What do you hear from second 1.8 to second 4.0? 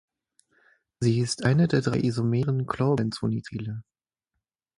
drei isomeren Chlorbenzonitrile.